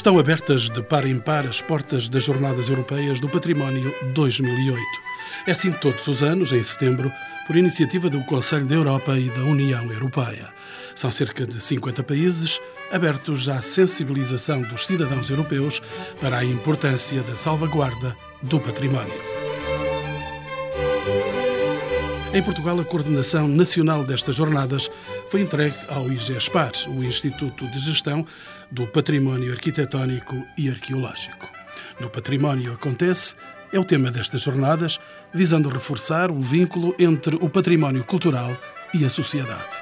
[0.00, 4.82] Estão abertas de par em par as portas das Jornadas Europeias do Património 2008.
[5.46, 7.12] É assim todos os anos, em setembro,
[7.46, 10.48] por iniciativa do Conselho da Europa e da União Europeia.
[10.94, 12.58] São cerca de 50 países
[12.90, 15.82] abertos à sensibilização dos cidadãos europeus
[16.18, 19.20] para a importância da salvaguarda do património.
[22.32, 24.88] Em Portugal, a coordenação nacional destas jornadas
[25.28, 28.24] foi entregue ao IGESPAR, o Instituto de Gestão
[28.70, 31.50] do Património Arquitetónico e Arqueológico.
[32.00, 33.34] No Património Acontece
[33.72, 34.98] é o tema destas jornadas,
[35.32, 38.56] visando reforçar o vínculo entre o património cultural
[38.92, 39.76] e a sociedade.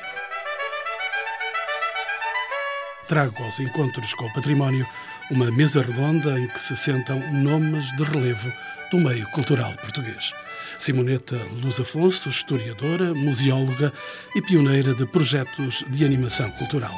[3.07, 4.87] Trago aos encontros com o património
[5.31, 8.53] uma mesa redonda em que se sentam nomes de relevo
[8.91, 10.33] do meio cultural português.
[10.79, 13.93] Simoneta Luz Afonso, historiadora, museóloga
[14.35, 16.95] e pioneira de projetos de animação cultural.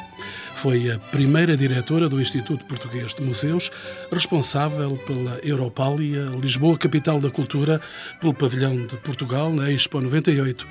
[0.61, 3.71] Foi a primeira diretora do Instituto Português de Museus,
[4.11, 7.81] responsável pela Europália, Lisboa, capital da cultura,
[8.19, 10.67] pelo pavilhão de Portugal na Expo 98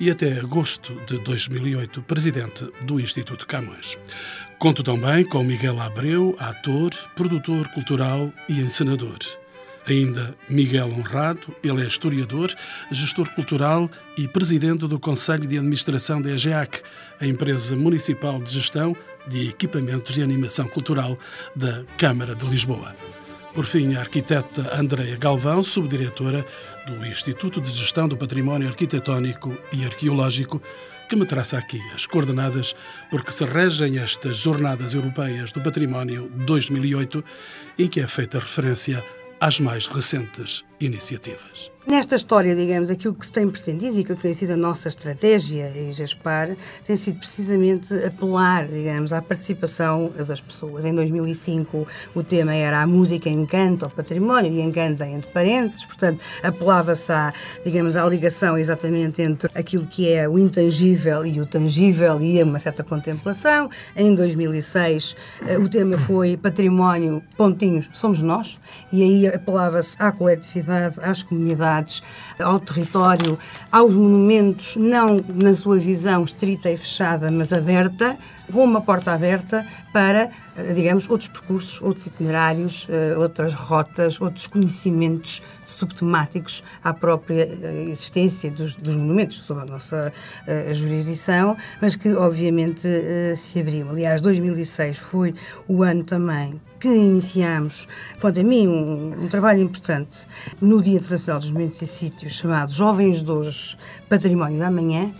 [0.00, 3.98] e até agosto de 2008 presidente do Instituto Camões.
[4.58, 9.18] Conto também com Miguel Abreu, ator, produtor cultural e encenador.
[9.86, 12.50] Ainda Miguel Honrado, ele é historiador,
[12.90, 16.80] gestor cultural e presidente do Conselho de Administração da EGEAC,
[17.20, 21.18] a empresa municipal de gestão de equipamentos de animação cultural
[21.54, 22.94] da Câmara de Lisboa.
[23.54, 26.44] Por fim, a arquiteta Andreia Galvão, subdiretora
[26.86, 30.60] do Instituto de Gestão do Património Arquitetónico e Arqueológico,
[31.08, 32.74] que me traça aqui as coordenadas
[33.10, 37.24] porque se regem estas Jornadas Europeias do Património 2008,
[37.78, 39.04] em que é feita referência
[39.40, 41.73] às mais recentes iniciativas.
[41.86, 45.70] Nesta história, digamos, aquilo que se tem pretendido e que tem sido a nossa estratégia
[45.76, 50.86] em GESPAR tem sido precisamente apelar, digamos, à participação das pessoas.
[50.86, 56.20] Em 2005 o tema era a música encanta ao património e encanta entre parentes, portanto
[56.42, 62.18] apelava-se à, digamos, à ligação exatamente entre aquilo que é o intangível e o tangível
[62.22, 63.68] e a uma certa contemplação.
[63.94, 65.14] Em 2006
[65.46, 68.58] eh, o tema foi património, pontinhos, somos nós,
[68.90, 71.73] e aí apelava-se à coletividade, às comunidades
[72.38, 73.38] ao território,
[73.70, 78.16] aos monumentos, não na sua visão estrita e fechada, mas aberta,
[78.52, 80.30] com uma porta aberta para,
[80.74, 88.50] digamos, outros percursos, outros itinerários, eh, outras rotas, outros conhecimentos subtemáticos à própria eh, existência
[88.50, 90.12] dos, dos monumentos, sob a nossa
[90.46, 92.86] uh, jurisdição, mas que obviamente
[93.36, 93.88] se abriu.
[93.88, 95.34] Aliás, 2006 foi
[95.66, 97.88] o ano também que iniciamos,
[98.20, 100.26] quanto a mim, um, um, trabalho importante
[100.60, 103.74] no Dia Internacional dos Monumentos e Sítios, chamado Jovens de Hoje,
[104.06, 105.10] Património da Manhã,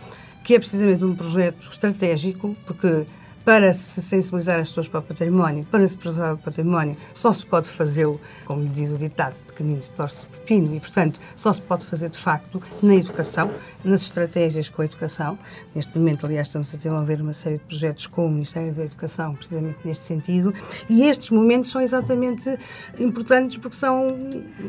[0.44, 3.06] que é precisamente um projeto estratégico, porque
[3.44, 7.44] para se sensibilizar as pessoas para o património, para se preservar o património, só se
[7.44, 11.84] pode fazê-lo, como diz o ditado, pequenino se torce pepino, e, portanto, só se pode
[11.84, 13.50] fazer, de facto, na educação,
[13.84, 15.38] nas estratégias com a educação.
[15.74, 19.34] Neste momento, aliás, estamos a desenvolver uma série de projetos com o Ministério da Educação,
[19.34, 20.54] precisamente neste sentido,
[20.88, 22.58] e estes momentos são exatamente
[22.98, 24.18] importantes porque são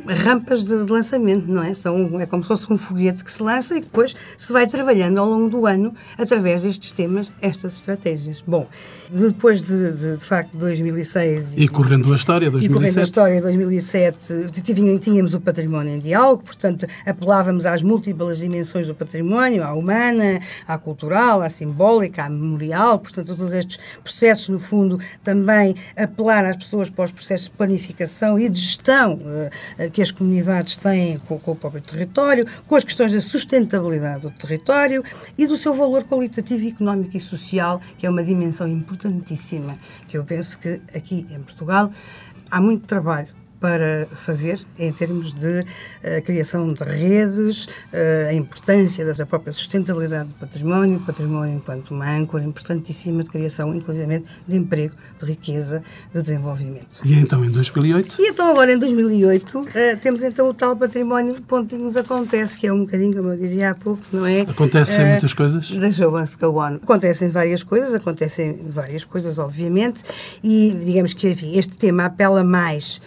[0.07, 1.74] rampas de lançamento, não é?
[1.74, 5.18] São, é como se fosse um foguete que se lança e depois se vai trabalhando
[5.19, 8.44] ao longo do ano, através destes temas, estas estratégias.
[8.46, 8.65] Bom,
[9.09, 11.56] depois de, de, de facto, 2006...
[11.56, 12.66] E, e correndo a história, 2007.
[12.66, 18.88] E correndo a história, 2007, tínhamos o património em diálogo, portanto, apelávamos às múltiplas dimensões
[18.88, 24.59] do património, à humana, à cultural, à simbólica, à memorial, portanto, todos estes processos, no
[24.59, 30.02] fundo, também apelar às pessoas para os processos de planificação e de gestão uh, que
[30.02, 35.04] as comunidades têm com, com o próprio território, com as questões da sustentabilidade do território
[35.38, 40.18] e do seu valor qualitativo, económico e social, que é uma dimensão dimensão importantíssima, que
[40.18, 41.92] eu penso que aqui em Portugal
[42.50, 43.28] há muito trabalho
[43.60, 50.30] para fazer em termos de uh, criação de redes, uh, a importância da própria sustentabilidade
[50.30, 56.22] do património, património enquanto uma âncora importantíssima de criação, inclusive de emprego, de riqueza, de
[56.22, 57.02] desenvolvimento.
[57.04, 58.22] E então em 2008?
[58.22, 62.58] E então agora em 2008 uh, eh, temos então o tal património ponto nos acontece,
[62.58, 64.42] que é um bocadinho, como eu dizia há pouco, não é?
[64.42, 65.72] Acontecem muitas coisas?
[65.72, 66.75] Deixa o go on.
[66.75, 70.04] Acontecem várias coisas, acontecem várias coisas, obviamente,
[70.44, 73.01] e digamos que enfim, este tema apela mais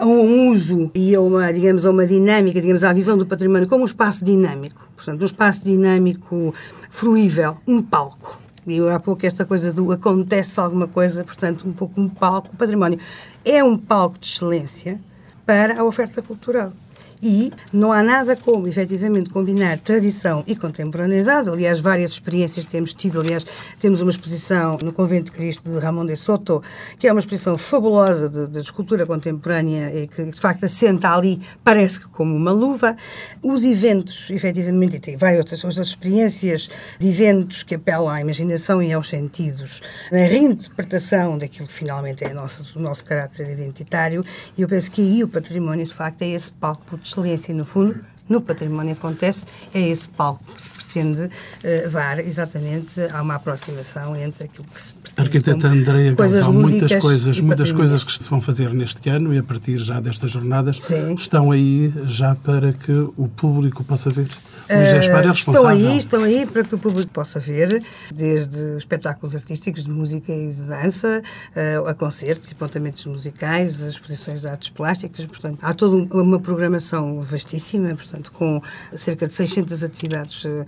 [0.00, 3.68] a um uso e a uma, digamos, a uma dinâmica, digamos, à visão do património
[3.68, 4.88] como um espaço dinâmico.
[4.96, 6.54] Portanto, um espaço dinâmico
[6.88, 8.40] fruível, um palco.
[8.66, 12.48] E há pouco esta coisa do acontece alguma coisa, portanto, um pouco um palco.
[12.52, 12.98] O património
[13.44, 14.98] é um palco de excelência
[15.44, 16.72] para a oferta cultural.
[17.22, 21.48] E não há nada como, efetivamente, combinar tradição e contemporaneidade.
[21.48, 23.20] Aliás, várias experiências temos tido.
[23.20, 23.46] Aliás,
[23.78, 26.62] temos uma exposição no Convento de Cristo de Ramon de Soto,
[26.98, 31.40] que é uma exposição fabulosa de, de escultura contemporânea e que, de facto, assenta ali,
[31.62, 32.96] parece que como uma luva.
[33.42, 38.82] Os eventos, efetivamente, e tem várias outras, outras experiências de eventos que apelam à imaginação
[38.82, 44.24] e aos sentidos, na reinterpretação daquilo que finalmente é nosso, o nosso caráter identitário.
[44.56, 47.64] E eu penso que aí o património, de facto, é esse palco de excelência, no
[47.64, 49.44] fundo, no património acontece,
[49.74, 51.30] é esse palco que se pretende uh,
[51.64, 55.20] levar exatamente a uma aproximação entre aquilo que se pretende.
[55.20, 59.42] Arquiteta Andreia Galvão, muitas coisas, muitas coisas que se vão fazer neste ano e a
[59.42, 61.14] partir já destas jornadas Sim.
[61.14, 64.28] estão aí já para que o público possa ver.
[64.70, 65.32] Responsável.
[65.32, 67.82] Estão aí, estão aí para que o público possa ver,
[68.14, 71.22] desde espetáculos artísticos de música e de dança,
[71.56, 77.20] uh, a concertos e apontamentos musicais, exposições de artes plásticas, portanto, há toda uma programação
[77.20, 78.62] vastíssima, portanto, portanto, com
[78.96, 80.64] cerca de 600 atividades uh,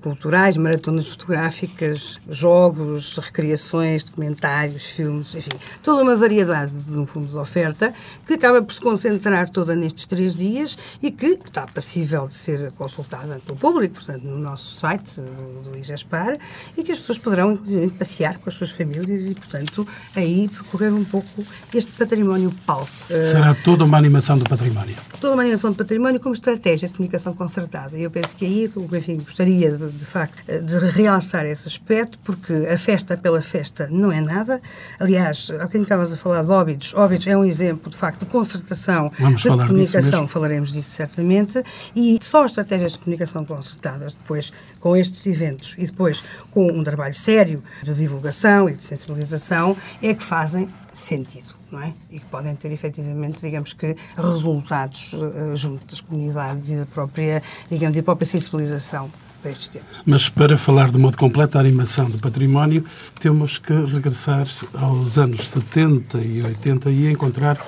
[0.00, 5.50] culturais, maratonas fotográficas, jogos, recreações, documentários, filmes, enfim,
[5.82, 7.92] toda uma variedade, no fundo, de oferta
[8.26, 12.72] que acaba por se concentrar toda nestes três dias e que está passível de ser
[12.72, 16.38] consultada pelo público, portanto, no nosso site do, do IGESPAR
[16.76, 20.92] e que as pessoas poderão, inclusive, passear com as suas famílias e, portanto, aí percorrer
[20.92, 21.44] um pouco
[21.74, 22.88] este património palco.
[23.24, 24.96] Será toda uma animação do património?
[25.20, 27.96] Toda uma animação do património como estratégia comunicação concertada.
[27.96, 32.52] E eu penso que aí, enfim, gostaria de, de facto de realçar esse aspecto, porque
[32.52, 34.60] a festa pela festa não é nada.
[34.98, 36.94] Aliás, há quem estavas a falar de Óbidos.
[36.94, 41.62] Óbidos é um exemplo, de facto, de concertação Vamos de comunicação, falaremos disso certamente,
[41.94, 47.14] e só estratégias de comunicação concertadas, depois com estes eventos e depois com um trabalho
[47.14, 51.92] sério de divulgação e de sensibilização, é que fazem sentido não é?
[52.10, 57.42] E que podem ter efetivamente, digamos que, resultados uh, junto das comunidades e da própria,
[57.70, 59.10] digamos, e própria sensibilização
[59.40, 59.88] para estes temas.
[60.06, 62.84] Mas para falar de modo completo a animação do património,
[63.18, 67.58] temos que regressar aos anos 70 e 80 e encontrar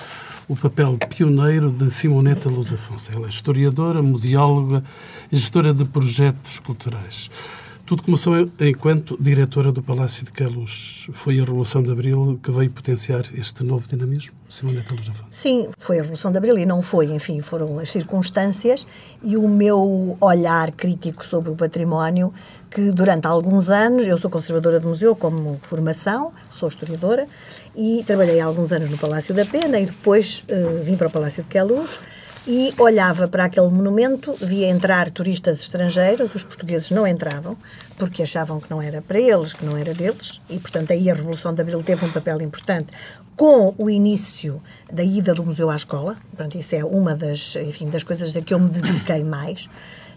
[0.46, 3.10] o papel pioneiro de Simoneta Luz Afonso.
[3.12, 4.84] Ela é historiadora, museóloga
[5.32, 7.30] e gestora de projetos culturais.
[7.86, 11.06] Tudo começou enquanto diretora do Palácio de Queluz.
[11.12, 14.32] Foi a Revolução de Abril que veio potenciar este novo dinamismo?
[14.48, 18.86] Simoneta Luz Sim, foi a Revolução de Abril e não foi, enfim, foram as circunstâncias
[19.22, 22.32] e o meu olhar crítico sobre o património,
[22.70, 27.28] que durante alguns anos, eu sou conservadora de museu como formação, sou historiadora,
[27.76, 31.42] e trabalhei alguns anos no Palácio da Pena e depois uh, vim para o Palácio
[31.42, 32.00] de Queluz
[32.46, 37.56] e olhava para aquele monumento, via entrar turistas estrangeiros, os portugueses não entravam,
[37.96, 41.14] porque achavam que não era para eles, que não era deles, e portanto aí a
[41.14, 42.88] Revolução de Abril teve um papel importante
[43.34, 44.62] com o início
[44.92, 48.40] da ida do museu à escola, portanto isso é uma das, enfim, das coisas a
[48.40, 49.68] que eu me dediquei mais,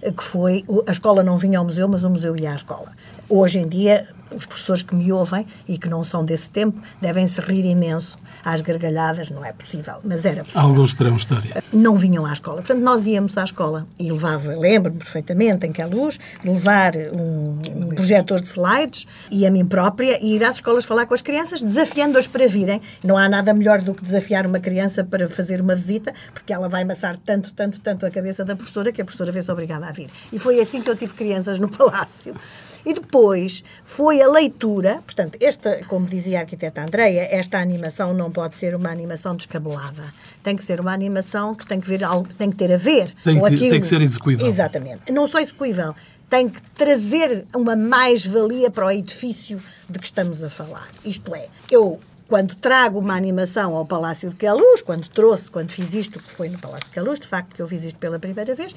[0.01, 2.91] que foi a escola não vinha ao museu, mas o museu ia à escola.
[3.29, 7.27] Hoje em dia os professores que me ouvem e que não são desse tempo devem
[7.27, 10.61] se rir imenso às gargalhadas, não é possível, mas era possível.
[10.61, 11.63] Alguns terão história.
[11.71, 12.57] Não vinham à escola.
[12.57, 17.59] Portanto, nós íamos à escola e levava, lembro-me perfeitamente, em que a luz, levar um,
[17.75, 21.21] um projetor de slides e a mim própria e ir às escolas falar com as
[21.21, 22.81] crianças, desafiando-as para virem.
[23.03, 26.69] Não há nada melhor do que desafiar uma criança para fazer uma visita, porque ela
[26.69, 29.91] vai amassar tanto, tanto, tanto a cabeça da professora que a professora vê-se obrigada a
[29.91, 30.09] vir.
[30.31, 32.35] E foi assim que eu tive crianças no palácio.
[32.87, 38.31] E depois foi a leitura, portanto, esta, como dizia a arquiteta Andreia, esta animação não
[38.31, 40.13] pode ser uma animação descabelada.
[40.41, 43.13] Tem que ser uma animação que tem que, ver algo, tem que ter a ver
[43.25, 43.71] tem com que, aquilo.
[43.71, 44.47] Tem que ser execuível.
[44.47, 45.11] Exatamente.
[45.11, 45.93] Não só execuível,
[46.29, 50.87] tem que trazer uma mais-valia para o edifício de que estamos a falar.
[51.03, 55.93] Isto é, eu quando trago uma animação ao Palácio de Queluz, quando trouxe, quando fiz
[55.93, 58.53] isto, que foi no Palácio de Queluz, de facto que eu fiz isto pela primeira
[58.55, 58.75] vez,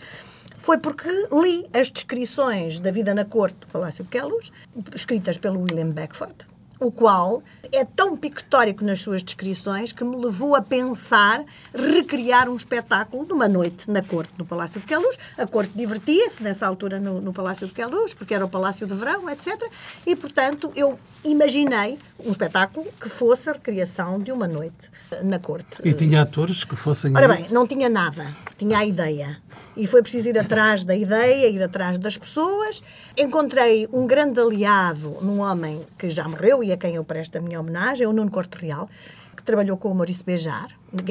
[0.61, 4.53] foi porque li as descrições da vida na corte do Palácio de Queluz,
[4.95, 6.47] escritas pelo William Beckford,
[6.81, 11.45] o qual é tão pictórico nas suas descrições que me levou a pensar
[11.75, 15.17] recriar um espetáculo de uma noite na corte do Palácio de Queluz.
[15.39, 18.95] A corte divertia-se nessa altura no, no, Palácio de Queluz, porque era o Palácio de
[18.95, 19.63] Verão, etc.
[20.07, 24.91] E, portanto, eu imaginei um espetáculo que fosse a recriação de uma noite
[25.23, 25.81] na corte.
[25.85, 27.15] E tinha atores que fossem...
[27.15, 28.35] Ora bem, não tinha nada.
[28.57, 29.39] Tinha a ideia
[29.77, 32.83] e foi preciso ir atrás da ideia, ir atrás das pessoas.
[33.17, 37.41] Encontrei um grande aliado num homem que já morreu e a quem eu presto a
[37.41, 38.89] minha homenagem, o Nuno Corte Real,
[39.37, 40.69] que trabalhou com o Maurício Bejar.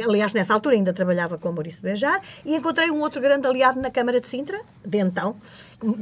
[0.08, 2.22] Aliás, nessa altura ainda trabalhava com o Maurício Bejar.
[2.46, 5.36] E encontrei um outro grande aliado na Câmara de Sintra, de então,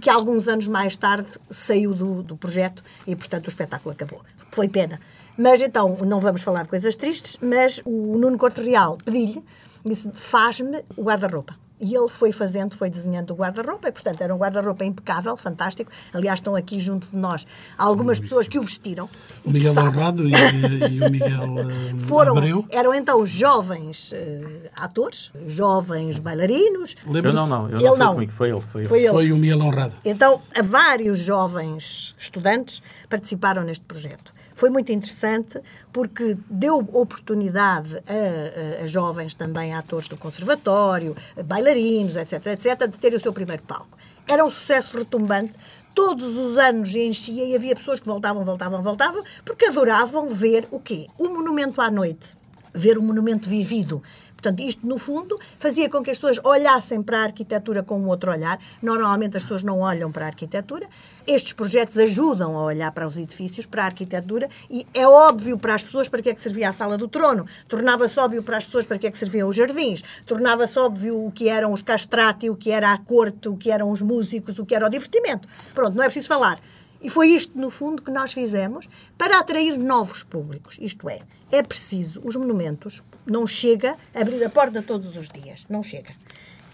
[0.02, 4.22] que alguns anos mais tarde saiu do, do projeto e, portanto, o espetáculo acabou.
[4.52, 5.00] Foi pena.
[5.38, 9.44] Mas então, não vamos falar de coisas tristes, mas o Nuno Corte Real pedi-lhe,
[9.86, 14.34] disse: faz-me o guarda-roupa E ele foi fazendo, foi desenhando o guarda-roupa, e portanto era
[14.34, 15.92] um guarda-roupa impecável, fantástico.
[16.12, 17.46] Aliás, estão aqui junto de nós
[17.78, 19.08] algumas pessoas que o vestiram.
[19.46, 22.66] O Miguel Honrado e, e, o Miguel uh, foram, Abreu.
[22.72, 26.96] Eram então jovens uh, atores, jovens bailarinos.
[27.06, 28.62] Eu não, não, eu ele não, comigo, foi ele.
[28.62, 29.12] Foi, foi ele.
[29.12, 29.96] Foi o Miguel Honrado.
[30.04, 34.37] Então, vários jovens estudantes participaram neste projeto.
[34.58, 35.62] Foi muito interessante
[35.94, 43.00] porque deu oportunidade a, a, a jovens também atores do conservatório, bailarinos, etc, etc, de
[43.00, 43.96] terem o seu primeiro palco.
[44.28, 45.56] Era um sucesso retumbante
[45.94, 50.80] todos os anos enchia e havia pessoas que voltavam, voltavam, voltavam, porque adoravam ver o
[50.80, 51.06] quê?
[51.20, 52.36] O monumento à noite.
[52.74, 54.02] Ver o monumento vivido.
[54.48, 58.08] Portanto, isto, no fundo, fazia com que as pessoas olhassem para a arquitetura com um
[58.08, 58.58] outro olhar.
[58.82, 60.88] Normalmente as pessoas não olham para a arquitetura.
[61.26, 65.76] Estes projetos ajudam a olhar para os edifícios, para a arquitetura, e é óbvio para
[65.76, 67.46] as pessoas para que é que servia a sala do trono.
[67.68, 70.02] Tornava-se óbvio para as pessoas para que é que serviam os jardins.
[70.26, 73.92] Tornava-se óbvio o que eram os castrati, o que era a corte, o que eram
[73.92, 75.46] os músicos, o que era o divertimento.
[75.74, 76.58] Pronto, não é preciso falar.
[77.02, 78.88] E foi isto, no fundo, que nós fizemos
[79.18, 80.78] para atrair novos públicos.
[80.82, 81.20] Isto é,
[81.52, 85.66] é preciso, os monumentos, não chega a abrir a porta todos os dias.
[85.70, 86.14] Não chega.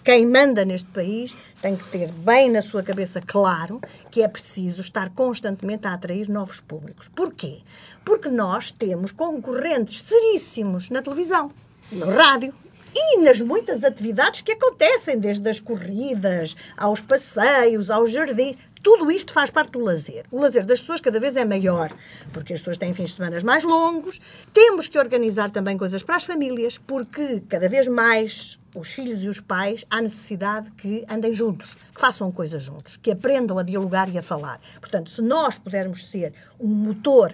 [0.04, 3.80] Quem manda neste país tem que ter bem na sua cabeça claro
[4.12, 7.10] que é preciso estar constantemente a atrair novos públicos.
[7.16, 7.60] Porquê?
[8.04, 11.52] Porque nós temos concorrentes seríssimos na televisão,
[11.90, 12.54] no rádio,
[12.94, 18.58] e nas muitas atividades que acontecem, desde as corridas, aos passeios, aos jardins.
[18.84, 20.26] Tudo isto faz parte do lazer.
[20.30, 21.90] O lazer das pessoas cada vez é maior,
[22.34, 24.20] porque as pessoas têm fins de semana mais longos.
[24.54, 29.30] Temos que organizar também coisas para as famílias, porque cada vez mais os filhos e
[29.30, 34.10] os pais há necessidade que andem juntos, que façam coisas juntos, que aprendam a dialogar
[34.10, 34.60] e a falar.
[34.82, 37.34] Portanto, se nós pudermos ser um motor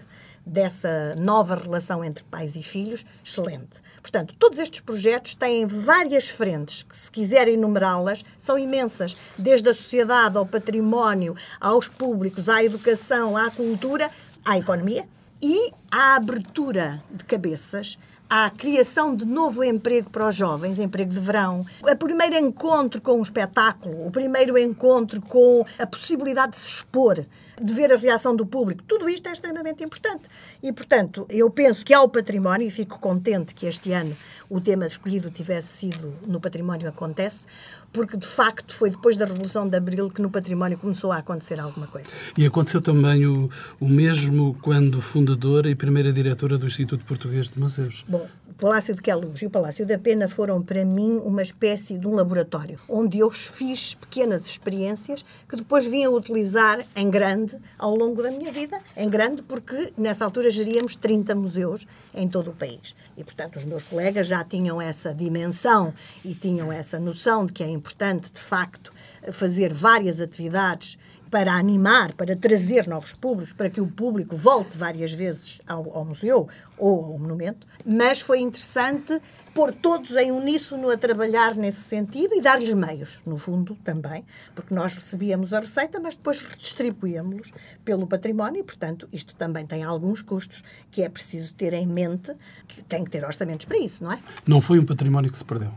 [0.49, 3.81] dessa nova relação entre pais e filhos, excelente.
[4.01, 9.73] Portanto, todos estes projetos têm várias frentes, que se quiserem enumerá-las, são imensas, desde a
[9.73, 14.09] sociedade ao património, aos públicos, à educação, à cultura,
[14.43, 15.07] à economia
[15.41, 17.97] e à abertura de cabeças
[18.29, 23.19] à criação de novo emprego para os jovens, emprego de verão, o primeiro encontro com
[23.19, 27.25] o espetáculo, o primeiro encontro com a possibilidade de se expor,
[27.59, 28.83] de ver a reação do público.
[28.83, 30.29] Tudo isto é extremamente importante.
[30.61, 34.15] E, portanto, eu penso que ao património, e fico contente que este ano
[34.49, 37.47] o tema escolhido tivesse sido no património acontece,
[37.91, 41.59] porque de facto foi depois da Revolução de Abril que no património começou a acontecer
[41.59, 42.09] alguma coisa.
[42.37, 47.59] E aconteceu também o, o mesmo quando fundadora e primeira diretora do Instituto Português de
[47.59, 48.05] Museus.
[48.07, 48.27] Bom,
[48.59, 52.13] Palácio de Queluz e o Palácio da Pena foram para mim uma espécie de um
[52.13, 58.21] laboratório, onde eu fiz pequenas experiências que depois vim a utilizar em grande ao longo
[58.21, 62.93] da minha vida, em grande porque nessa altura geríamos 30 museus em todo o país.
[63.15, 65.93] E, portanto, os meus colegas já tinham essa dimensão
[66.25, 68.91] e tinham essa noção de que é importante, de facto,
[69.31, 70.97] fazer várias atividades
[71.29, 76.05] para animar, para trazer novos públicos, para que o público volte várias vezes ao, ao,
[76.05, 79.19] museu ou ao monumento, mas foi interessante
[79.53, 84.23] pôr todos em uníssono a trabalhar nesse sentido e dar-lhes meios, no fundo, também,
[84.55, 87.51] porque nós recebíamos a receita, mas depois redistribuíamos-los
[87.83, 92.33] pelo património e, portanto, isto também tem alguns custos que é preciso ter em mente,
[92.67, 94.19] que tem que ter orçamentos para isso, não é?
[94.47, 95.71] Não foi um património que se perdeu.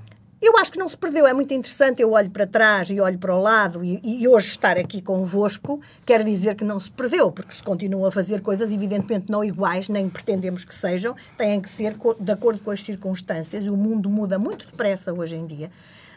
[0.44, 2.02] Eu acho que não se perdeu, é muito interessante.
[2.02, 5.80] Eu olho para trás e olho para o lado, e, e, hoje estar aqui convosco
[6.04, 9.88] quer dizer que não se perdeu, porque se continuam a fazer coisas, evidentemente não iguais,
[9.88, 14.36] nem pretendemos que sejam, têm que ser de acordo com as circunstâncias, o mundo muda
[14.36, 15.70] muito depressa hoje em dia.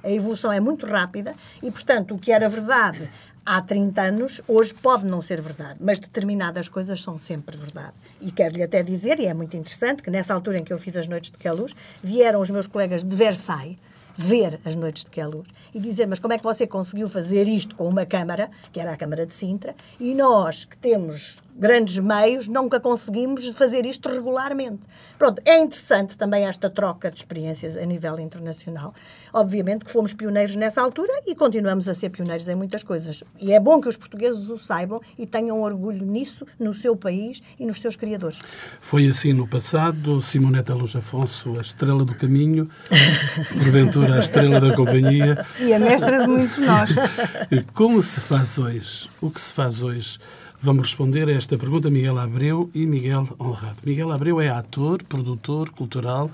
[0.03, 3.07] A evolução é muito rápida e, portanto, o que era verdade
[3.45, 7.93] há 30 anos, hoje pode não ser verdade, mas determinadas coisas são sempre verdade.
[8.19, 10.95] E quero-lhe até dizer, e é muito interessante, que nessa altura em que eu fiz
[10.95, 13.77] as Noites de Queluz, vieram os meus colegas de Versailles
[14.15, 17.75] ver as noites de Queluz e dizer, mas como é que você conseguiu fazer isto
[17.75, 22.47] com uma Câmara, que era a Câmara de Sintra, e nós que temos grandes meios,
[22.47, 24.81] nunca conseguimos fazer isto regularmente.
[25.17, 28.93] Pronto, é interessante também esta troca de experiências a nível internacional.
[29.33, 33.23] Obviamente que fomos pioneiros nessa altura e continuamos a ser pioneiros em muitas coisas.
[33.39, 37.41] E é bom que os portugueses o saibam e tenham orgulho nisso, no seu país
[37.57, 38.37] e nos seus criadores.
[38.81, 42.69] Foi assim no passado, Simoneta Luz Afonso, a estrela do caminho,
[43.57, 45.45] porventura a estrela da companhia.
[45.59, 46.89] E a mestra de muitos nós.
[47.73, 49.09] Como se faz hoje?
[49.21, 50.19] O que se faz hoje?
[50.61, 53.77] Vamos responder a esta pergunta Miguel Abreu e Miguel Honrado.
[53.85, 56.31] Miguel Abreu é ator, produtor cultural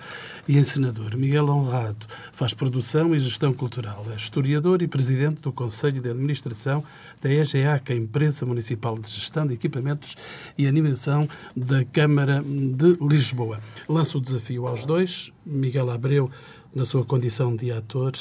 [0.47, 1.17] e encenador.
[1.17, 4.05] Miguel Honrado faz produção e gestão cultural.
[4.11, 6.83] É historiador e presidente do Conselho de Administração
[7.19, 10.15] da é a Empresa Municipal de Gestão de Equipamentos
[10.57, 13.59] e Animação da Câmara de Lisboa.
[13.89, 15.31] Lança o desafio aos dois.
[15.45, 16.29] Miguel Abreu,
[16.73, 18.13] na sua condição de ator,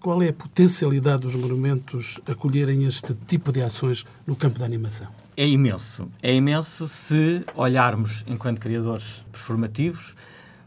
[0.00, 5.08] qual é a potencialidade dos monumentos acolherem este tipo de ações no campo da animação?
[5.36, 6.08] É imenso.
[6.22, 10.14] É imenso se olharmos, enquanto criadores performativos,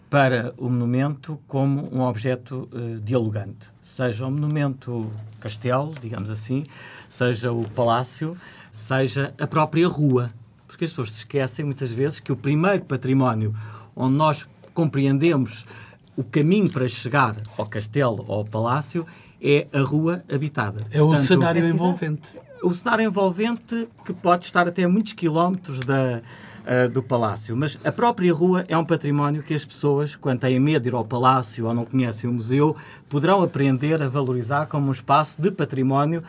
[0.09, 3.67] para o monumento como um objeto uh, dialogante.
[3.81, 5.09] Seja o monumento
[5.39, 6.65] castelo, digamos assim,
[7.07, 8.35] seja o palácio,
[8.71, 10.33] seja a própria rua.
[10.67, 13.55] Porque as pessoas se esquecem muitas vezes que o primeiro património
[13.95, 15.65] onde nós compreendemos
[16.15, 19.05] o caminho para chegar ao castelo ou ao palácio
[19.41, 20.85] é a rua habitada.
[20.91, 22.39] É Portanto, o cenário envolvente.
[22.61, 26.21] O cenário envolvente que pode estar até a muitos quilómetros da,
[26.61, 27.55] uh, do palácio.
[27.55, 30.93] Mas a própria rua é um património que as pessoas, quando têm medo de ir
[30.93, 32.75] ao palácio ou não conhecem o museu,
[33.09, 36.23] poderão aprender a valorizar como um espaço de património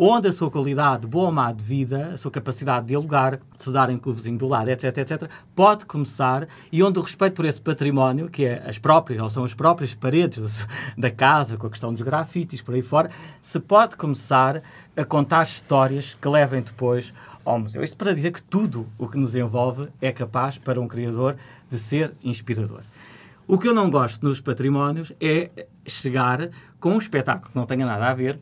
[0.00, 3.64] onde a sua qualidade, boa ou má de vida, a sua capacidade de dialogar, de
[3.64, 7.34] se darem com o vizinho do lado, etc, etc, pode começar e onde o respeito
[7.34, 10.64] por esse património, que é as próprias, ou são as próprias paredes
[10.96, 13.10] da casa, com a questão dos grafites, por aí fora,
[13.42, 14.62] se pode começar
[14.96, 17.12] a contar histórias que levem depois
[17.44, 17.82] ao museu.
[17.82, 21.34] Isto para dizer que tudo o que nos envolve é capaz para um criador
[21.68, 22.82] de ser inspirador.
[23.48, 25.50] O que eu não gosto nos patrimónios é
[25.84, 28.38] chegar com um espetáculo que não tenha nada a ver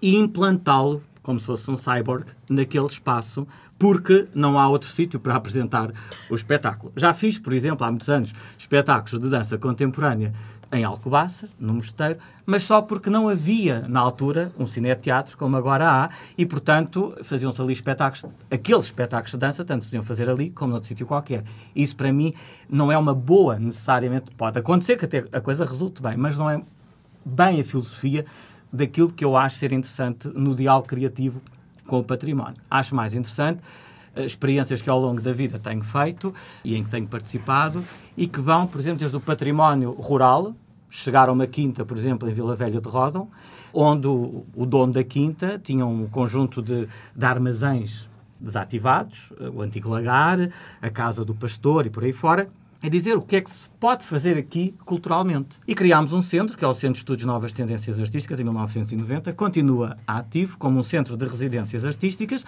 [0.00, 3.46] e implantá-lo como se fosse um cyborg naquele espaço,
[3.78, 5.92] porque não há outro sítio para apresentar
[6.30, 6.90] o espetáculo.
[6.96, 10.32] Já fiz, por exemplo, há muitos anos, espetáculos de dança contemporânea
[10.72, 15.88] em Alcobaça, no Mosteiro, mas só porque não havia, na altura, um cineteatro como agora
[15.88, 20.50] há, e, portanto, faziam-se ali espetáculos, aqueles espetáculos de dança, tanto se podiam fazer ali
[20.50, 21.44] como noutro sítio qualquer.
[21.74, 22.34] Isso, para mim,
[22.68, 26.50] não é uma boa, necessariamente, pode acontecer que até a coisa resulte bem, mas não
[26.50, 26.62] é
[27.24, 28.24] bem a filosofia
[28.72, 31.40] daquilo que eu acho ser interessante no diálogo criativo
[31.86, 32.56] com o património.
[32.70, 33.60] Acho mais interessante
[34.14, 36.32] eh, experiências que ao longo da vida tenho feito
[36.64, 37.84] e em que tenho participado
[38.16, 40.54] e que vão, por exemplo, desde o património rural,
[40.90, 43.28] chegar a uma quinta, por exemplo, em Vila Velha de Rodão,
[43.72, 48.08] onde o, o dono da quinta tinha um conjunto de, de armazéns
[48.40, 50.38] desativados, eh, o antigo lagar,
[50.80, 52.48] a casa do pastor e por aí fora,
[52.82, 55.56] é dizer o que é que se pode fazer aqui culturalmente.
[55.66, 59.32] E criámos um centro, que é o Centro de Estudos Novas Tendências Artísticas, em 1990,
[59.32, 62.44] continua ativo como um centro de residências artísticas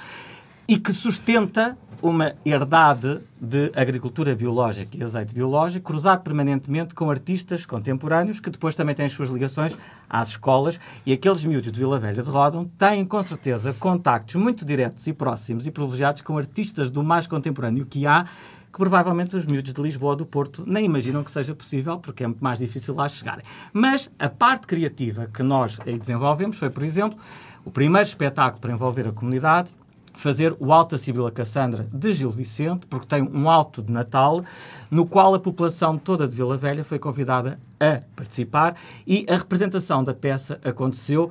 [0.68, 7.66] e que sustenta uma herdade de agricultura biológica e azeite biológico, cruzado permanentemente com artistas
[7.66, 9.76] contemporâneos, que depois também têm as suas ligações
[10.08, 14.64] às escolas, e aqueles miúdos de Vila Velha de Rodam têm, com certeza, contactos muito
[14.64, 18.26] diretos e próximos e privilegiados com artistas do mais contemporâneo que há,
[18.72, 22.24] que provavelmente os miúdos de Lisboa ou do Porto nem imaginam que seja possível, porque
[22.24, 23.44] é muito mais difícil lá chegarem.
[23.72, 27.18] Mas a parte criativa que nós desenvolvemos foi, por exemplo,
[27.64, 29.70] o primeiro espetáculo para envolver a comunidade,
[30.12, 34.44] fazer o Alto da Sibila Cassandra de Gil Vicente, porque tem um alto de Natal,
[34.90, 40.04] no qual a população toda de Vila Velha foi convidada a participar e a representação
[40.04, 41.30] da peça aconteceu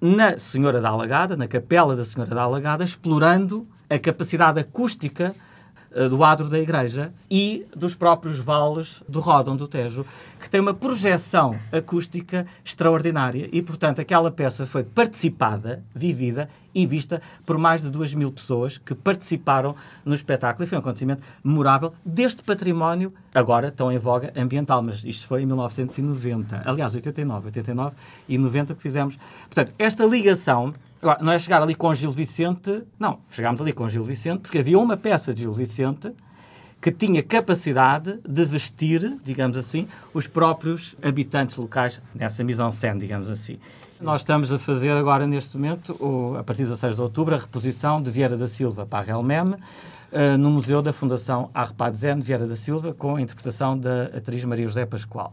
[0.00, 5.34] na Senhora da Alagada, na Capela da Senhora da Alagada, explorando a capacidade acústica
[6.08, 10.04] do adro da igreja e dos próprios vales do Ródão do Tejo,
[10.40, 17.20] que tem uma projeção acústica extraordinária e, portanto, aquela peça foi participada, vivida e vista
[17.46, 21.92] por mais de duas mil pessoas que participaram no espetáculo e foi um acontecimento memorável
[22.04, 27.96] deste património, agora tão em voga ambiental, mas isto foi em 1990, aliás, 89, 89
[28.28, 29.16] e 90 que fizemos.
[29.48, 30.72] Portanto, esta ligação
[31.04, 34.56] Agora, não é chegar ali com Gil Vicente, não, chegámos ali com Gil Vicente porque
[34.56, 36.10] havia uma peça de Gil Vicente
[36.80, 43.58] que tinha capacidade de vestir, digamos assim, os próprios habitantes locais nessa mise-en-scène, digamos assim.
[44.04, 47.38] Nós estamos a fazer agora, neste momento, o, a partir de 6 de outubro, a
[47.38, 52.46] reposição de Vieira da Silva para a uh, no Museu da Fundação Arpad Zen Vieira
[52.46, 55.32] da Silva, com a interpretação da atriz Maria José Pascoal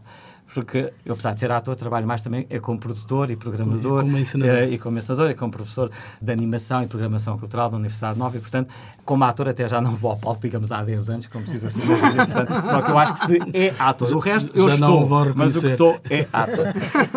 [0.52, 4.00] porque eu, apesar de ser ator, trabalho mais também é como produtor e programador.
[4.00, 4.56] E como ensinador.
[4.56, 8.36] Uh, e como ensinador e como professor de animação e programação cultural da Universidade Nova
[8.36, 8.72] e, portanto,
[9.04, 11.80] como ator até já não vou ao palco, digamos, há 10 anos, como precisa ser.
[11.80, 14.12] portanto, só que eu acho que se é ator.
[14.12, 16.66] O resto eu já estou, mas o que sou é ator.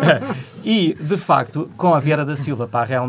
[0.64, 3.06] e, de facto, com a Vieira da Silva para a Real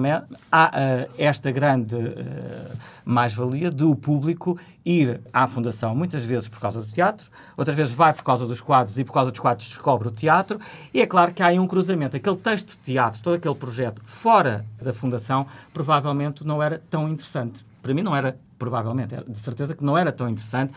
[0.51, 1.95] há uh, esta grande...
[1.95, 7.75] Uh, mais-valia de o público ir à Fundação, muitas vezes por causa do teatro, outras
[7.75, 10.59] vezes vai por causa dos quadros e por causa dos quadros descobre o teatro.
[10.93, 12.17] E é claro que há aí um cruzamento.
[12.17, 17.65] Aquele texto de teatro, todo aquele projeto fora da Fundação, provavelmente não era tão interessante.
[17.81, 20.73] Para mim, não era, provavelmente, era de certeza que não era tão interessante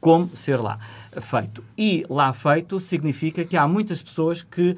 [0.00, 0.78] como ser lá
[1.20, 1.62] feito.
[1.76, 4.76] E lá feito significa que há muitas pessoas que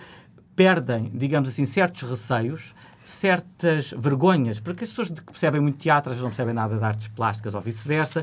[0.56, 2.74] perdem, digamos assim, certos receios
[3.06, 6.84] certas vergonhas, porque as pessoas que percebem muito teatro às vezes não percebem nada de
[6.84, 8.22] artes plásticas ou vice-versa.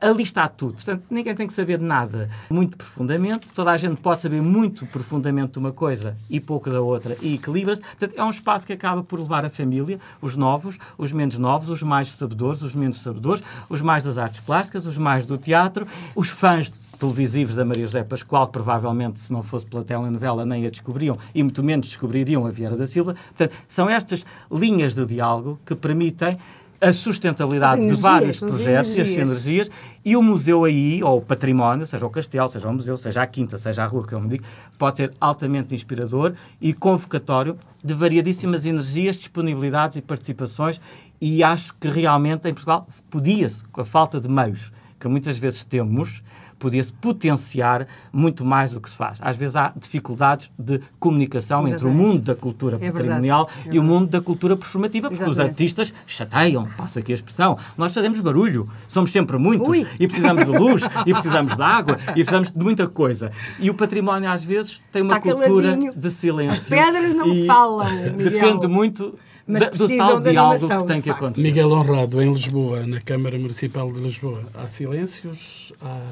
[0.00, 0.74] Ali está tudo.
[0.74, 3.50] Portanto, ninguém tem que saber de nada muito profundamente.
[3.52, 7.34] Toda a gente pode saber muito profundamente de uma coisa e pouco da outra e
[7.34, 7.80] equilibra-se.
[7.80, 11.68] Portanto, é um espaço que acaba por levar a família, os novos, os menos novos,
[11.68, 15.88] os mais sabedores, os menos sabedores, os mais das artes plásticas, os mais do teatro,
[16.14, 20.66] os fãs televisivos da Maria José Pascoal, que provavelmente, se não fosse pela telenovela, nem
[20.66, 23.14] a descobriam e muito menos descobririam a Vieira da Silva.
[23.14, 26.36] Portanto, são estas linhas de diálogo que permitem
[26.80, 29.70] a sustentabilidade de vários projetos e as sinergias,
[30.04, 33.26] e o museu aí, ou o património, seja o castelo, seja o museu, seja a
[33.26, 34.44] quinta, seja a rua, que eu me digo,
[34.78, 40.80] pode ser altamente inspirador e convocatório de variadíssimas energias, disponibilidades e participações,
[41.20, 45.64] e acho que realmente em Portugal podia-se, com a falta de meios que muitas vezes
[45.64, 46.22] temos,
[46.58, 49.18] podia-se potenciar muito mais do que se faz.
[49.20, 51.74] Às vezes há dificuldades de comunicação Exatamente.
[51.76, 55.22] entre o mundo da cultura é patrimonial é e o mundo da cultura performativa, porque
[55.22, 55.44] Exatamente.
[55.44, 57.58] os artistas chateiam, passa aqui a expressão.
[57.76, 59.86] Nós fazemos barulho, somos sempre muitos Ui.
[59.98, 63.30] e precisamos de luz e precisamos de água e precisamos de muita coisa.
[63.58, 65.92] E o património às vezes tem uma Está cultura caladinho.
[65.94, 66.58] de silêncio.
[66.58, 68.30] As pedras não falam, Miguel.
[68.30, 69.18] Depende muito
[69.48, 71.40] mas da, do tal diálogo que tem que acontecer.
[71.40, 76.02] Miguel Honrado, em Lisboa, na Câmara Municipal de Lisboa, há silêncios, há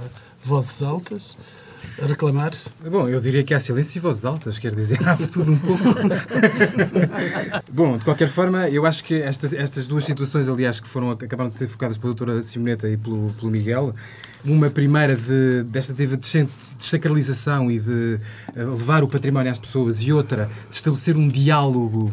[0.47, 1.37] vozes altas
[2.01, 2.53] a reclamar?
[2.91, 5.85] Bom, eu diria que há silêncio e vozes altas, quer dizer, há tudo um pouco.
[7.73, 11.49] Bom, de qualquer forma, eu acho que estas, estas duas situações, aliás, que foram, acabaram
[11.49, 13.95] de ser focadas pela doutora Simoneta e pelo, pelo Miguel,
[14.45, 18.21] uma primeira de, desta teve de desacralização e de
[18.55, 22.13] eh, levar o património às pessoas e outra de estabelecer um diálogo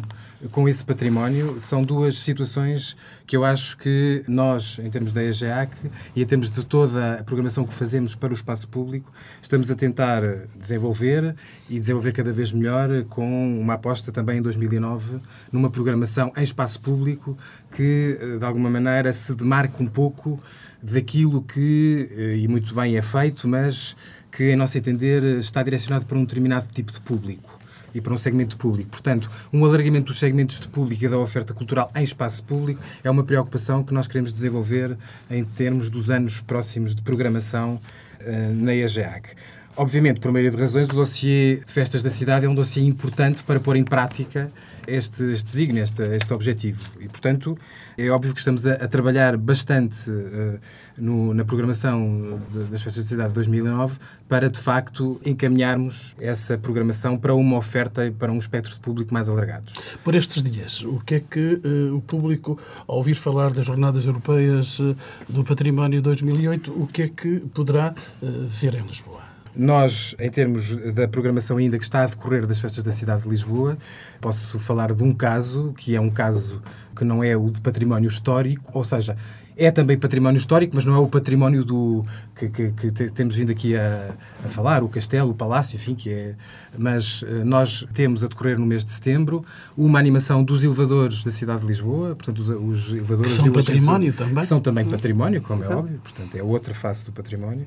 [0.50, 5.74] com esse património são duas situações que eu acho que nós, em termos da EGEAC
[6.14, 9.74] e em termos de toda a programação que fazemos para o espaço público, estamos a
[9.74, 10.22] tentar
[10.54, 11.34] desenvolver
[11.68, 16.80] e desenvolver cada vez melhor com uma aposta também em 2009 numa programação em espaço
[16.80, 17.36] público
[17.70, 20.40] que, eh, de alguma maneira, se demarque um pouco
[20.82, 23.96] daquilo que, eh, e muito bem é feito, mas
[24.30, 27.63] que, em nosso entender, está direcionado para um determinado tipo de público
[27.94, 28.90] e para um segmento público.
[28.90, 33.10] Portanto, um alargamento dos segmentos de público e da oferta cultural em espaço público é
[33.10, 34.96] uma preocupação que nós queremos desenvolver
[35.30, 37.80] em termos dos anos próximos de programação
[38.20, 39.30] uh, na EGEAC.
[39.76, 43.58] Obviamente, por maioria de razões, o dossiê Festas da Cidade é um dossiê importante para
[43.58, 44.52] pôr em prática
[44.86, 46.80] este, este desígnio, este, este objetivo.
[47.00, 47.58] E, portanto,
[47.98, 50.60] é óbvio que estamos a, a trabalhar bastante uh,
[50.96, 56.56] no, na programação de, das Festas da Cidade de 2009 para, de facto, encaminharmos essa
[56.56, 59.72] programação para uma oferta e para um espectro de público mais alargado.
[60.04, 62.56] Por estes dias, o que é que uh, o público,
[62.86, 64.96] ao ouvir falar das Jornadas Europeias uh,
[65.28, 69.23] do Património 2008, o que é que poderá ver em Lisboa?
[69.56, 73.28] Nós, em termos da programação ainda que está a decorrer das festas da cidade de
[73.28, 73.78] Lisboa,
[74.20, 76.60] posso falar de um caso, que é um caso
[76.96, 79.16] que não é o de património histórico, ou seja,
[79.56, 83.52] é também património histórico, mas não é o património do que, que, que temos vindo
[83.52, 84.10] aqui a,
[84.44, 86.34] a, falar, o castelo, o palácio, enfim, que é.
[86.76, 89.44] Mas uh, nós temos a decorrer no mês de setembro
[89.76, 93.36] uma animação dos elevadores da cidade de Lisboa, portanto, os, os elevadores.
[93.36, 94.44] Que são património também?
[94.44, 97.66] São também património, como é óbvio, portanto, é outra face do património,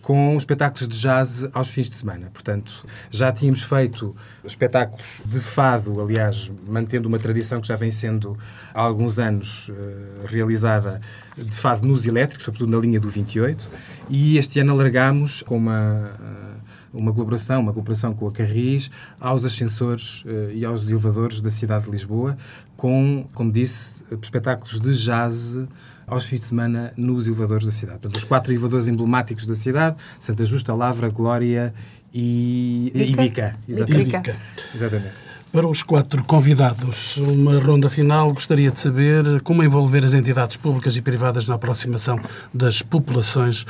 [0.00, 2.30] com espetáculos de jazz aos fins de semana.
[2.32, 8.38] Portanto, já tínhamos feito espetáculos de fado, aliás, mantendo uma tradição que já vem sendo
[8.72, 11.00] há alguns anos uh, realizada
[11.36, 13.68] de fado nos elétricos, sobretudo na linha do 28,
[14.08, 16.56] e este ano alargamos com uma eh,
[16.96, 21.84] uma colaboração, uma cooperação com a Carris aos ascensores uh, e aos elevadores da cidade
[21.84, 22.36] de Lisboa,
[22.76, 25.58] com, como disse, espetáculos de jazz
[26.06, 27.98] aos fins de semana nos elevadores da cidade.
[27.98, 31.74] Portanto, os quatro elevadores emblemáticos da cidade, Santa Justa, Lavra, Glória
[32.14, 33.56] e Ibica.
[33.68, 34.34] Exatamente.
[34.74, 35.25] Exatamente.
[35.56, 40.94] Para os quatro convidados, uma ronda final, gostaria de saber como envolver as entidades públicas
[40.98, 42.20] e privadas na aproximação
[42.52, 43.64] das populações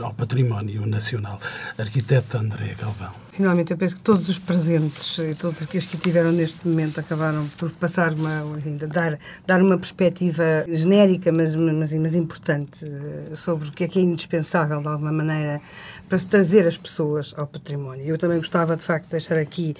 [0.00, 1.40] ao património nacional.
[1.76, 3.10] Arquiteta André Galvão.
[3.32, 7.46] Finalmente, eu penso que todos os presentes e todos os que tiveram neste momento acabaram
[7.56, 13.68] por passar uma, ainda dar, dar uma perspectiva genérica, mas, mas, mas importante, eh, sobre
[13.68, 15.60] o que é que é indispensável, de alguma maneira,
[16.12, 18.04] para trazer as pessoas ao património.
[18.04, 19.74] Eu também gostava, de facto, de deixar aqui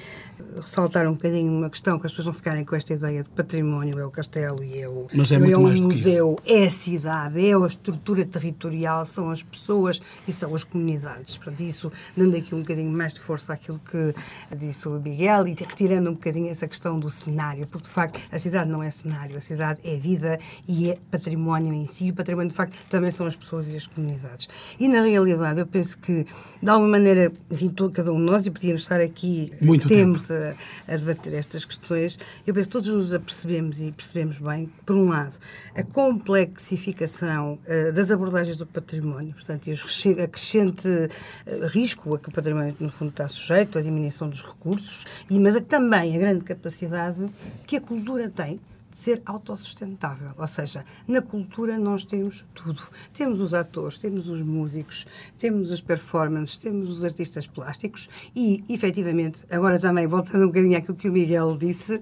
[0.57, 3.99] ressaltar um bocadinho uma questão que as pessoas não ficarem com esta ideia de património,
[3.99, 7.55] é o castelo e é o, Mas é, é o museu, é a cidade, é
[7.55, 11.37] a estrutura territorial, são as pessoas e são as comunidades.
[11.37, 14.15] Portanto, isso dando aqui um bocadinho mais de força àquilo que
[14.57, 18.39] disse o Miguel e retirando um bocadinho essa questão do cenário, porque de facto a
[18.39, 22.07] cidade não é cenário, a cidade é vida e é património em si.
[22.07, 24.49] E o património, de facto, também são as pessoas e as comunidades.
[24.79, 26.33] E na realidade, eu penso que que,
[26.63, 30.31] de alguma maneira, enfim, todo, cada um de nós, e podíamos estar aqui Muito temos
[30.31, 30.55] a,
[30.89, 35.09] a, debater estas questões, eu penso que todos nos apercebemos e percebemos bem, por um
[35.09, 35.35] lado,
[35.75, 39.83] a complexificação uh, das abordagens do património, portanto, e os,
[40.23, 44.43] a crescente uh, risco a que o património, no fundo, está sujeito, a diminuição dos
[44.43, 47.29] recursos, e, mas também a grande capacidade
[47.67, 48.61] que a cultura tem
[48.93, 50.31] ser autossustentável.
[50.37, 52.83] Ou seja, na cultura nós temos tudo.
[53.13, 55.07] Temos os atores, temos os músicos,
[55.39, 60.97] temos as performances, temos os artistas plásticos e, efetivamente, agora também, voltando um bocadinho àquilo
[60.97, 62.01] que o Miguel disse,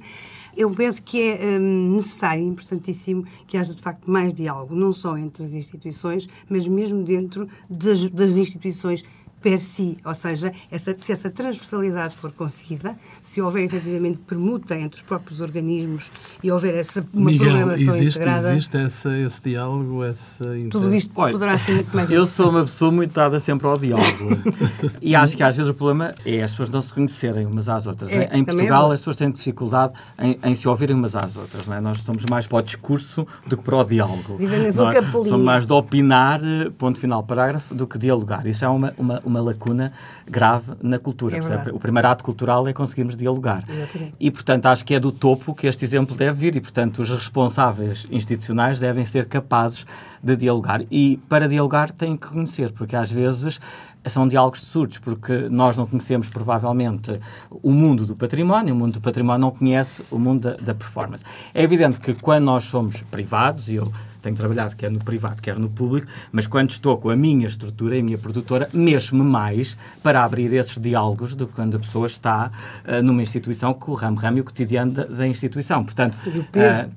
[0.57, 5.17] eu penso que é hum, necessário, importantíssimo, que haja de facto mais diálogo, não só
[5.17, 9.05] entre as instituições, mas mesmo dentro das, das instituições
[9.41, 14.97] per si, ou seja, essa, se essa transversalidade for conseguida, se houver efetivamente permuta entre
[14.97, 16.11] os próprios organismos
[16.43, 18.51] e houver essa uma Miguel, programação existe, integrada...
[18.51, 20.45] existe essa, esse diálogo, essa...
[20.71, 22.11] Tudo isto Olha, poderá ser muito mais...
[22.11, 24.43] Eu sou uma pessoa muito dada sempre ao diálogo.
[25.01, 27.87] e acho que às vezes o problema é as pessoas não se conhecerem umas às
[27.87, 28.11] outras.
[28.11, 28.93] É, em é Portugal bom.
[28.93, 31.67] as pessoas têm dificuldade em, em se ouvirem umas às outras.
[31.67, 31.81] Não é?
[31.81, 34.39] Nós somos mais para o discurso do que para o diálogo.
[34.41, 34.73] É?
[34.73, 38.47] Somos mais de opinar, eh, ponto final, parágrafo, do que dialogar.
[38.47, 39.93] Isso é uma, uma, uma lacuna
[40.27, 41.39] grave na cultura.
[41.39, 43.65] É o primeiro ato cultural é conseguirmos dialogar.
[43.69, 44.15] Exatamente.
[44.19, 47.11] E, portanto, acho que é do topo que este exemplo deve vir e, portanto, os
[47.11, 49.87] responsáveis institucionais devem ser capazes
[50.23, 50.83] de dialogar.
[50.91, 53.61] E, para dialogar, têm que conhecer, porque às vezes
[54.07, 57.13] são diálogos surdos, porque nós não conhecemos, provavelmente,
[57.51, 61.25] o mundo do património, o mundo do património não conhece o mundo da, da performance.
[61.55, 65.59] É evidente que quando nós somos privados, e eu tenho trabalhado quer no privado, quer
[65.59, 69.77] no público, mas quando estou com a minha estrutura e a minha produtora, mexo-me mais
[70.03, 72.51] para abrir esses diálogos do que quando a pessoa está
[72.87, 75.85] uh, numa instituição com o ramo-ramo e o cotidiano da, da instituição.
[75.85, 76.91] Portanto, E uh,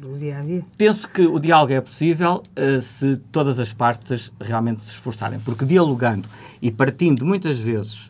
[0.00, 0.62] do dia a dia.
[0.76, 5.64] Penso que o diálogo é possível uh, se todas as partes realmente se esforçarem, porque
[5.64, 6.28] dialogando
[6.62, 8.09] e partindo muitas vezes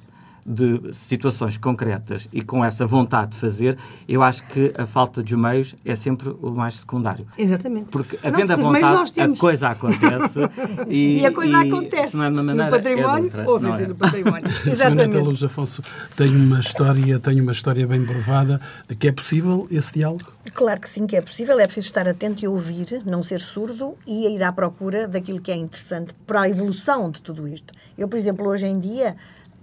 [0.51, 5.37] de situações concretas e com essa vontade de fazer, eu acho que a falta de
[5.37, 7.27] meios é sempre o mais secundário.
[7.39, 7.91] Exatamente.
[7.91, 10.41] Porque Não, havendo porque nós vontade, a coisa acontece
[10.89, 13.25] e, E a coisa e acontece se não é uma no maneira, é de património
[13.25, 13.87] outra, ou sem não ser é?
[13.87, 14.47] no património.
[14.67, 15.17] Exatamente.
[15.19, 15.83] Luz Afonso
[16.17, 20.33] tem uma história, tem uma história bem provada de que é possível esse diálogo?
[20.53, 21.61] Claro que sim, que é possível.
[21.61, 25.53] É preciso estar atento e ouvir, não ser surdo e ir à procura daquilo que
[25.53, 27.73] é interessante para a evolução de tudo isto.
[27.97, 29.17] Eu, por exemplo, hoje em dia,